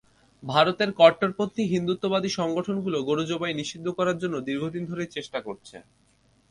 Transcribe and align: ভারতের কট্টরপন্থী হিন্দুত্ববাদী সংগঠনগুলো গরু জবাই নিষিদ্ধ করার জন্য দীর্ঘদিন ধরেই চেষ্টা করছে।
ভারতের 0.43 0.89
কট্টরপন্থী 0.99 1.63
হিন্দুত্ববাদী 1.73 2.29
সংগঠনগুলো 2.39 2.97
গরু 3.09 3.23
জবাই 3.25 3.53
নিষিদ্ধ 3.53 3.87
করার 3.97 4.17
জন্য 4.21 4.35
দীর্ঘদিন 4.47 4.83
ধরেই 4.85 5.13
চেষ্টা 5.15 5.39
করছে। 5.47 5.75